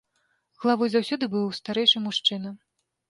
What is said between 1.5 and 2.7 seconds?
старэйшы мужчына.